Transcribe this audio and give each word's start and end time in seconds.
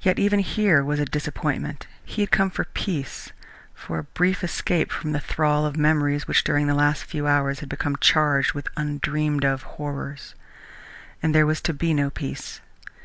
Yet 0.00 0.20
even 0.20 0.38
here 0.38 0.84
was 0.84 1.00
a 1.00 1.04
disappointment. 1.04 1.88
He 2.04 2.22
had 2.22 2.30
come 2.30 2.48
for 2.48 2.66
peace, 2.66 3.32
for 3.74 3.98
a 3.98 4.04
brief 4.04 4.44
escape 4.44 4.92
from 4.92 5.10
the 5.10 5.18
thrall 5.18 5.66
of 5.66 5.76
memories 5.76 6.28
which 6.28 6.44
during 6.44 6.68
the 6.68 6.76
last 6.78 7.02
few 7.02 7.26
hours 7.26 7.58
had 7.58 7.68
become 7.68 7.96
charged 7.96 8.52
with 8.52 8.68
undreamed 8.76 9.44
of 9.44 9.64
horrors 9.64 10.36
and 11.24 11.34
there 11.34 11.44
was 11.44 11.60
to 11.62 11.74
be 11.74 11.92
no 11.92 12.08
peace. 12.08 12.60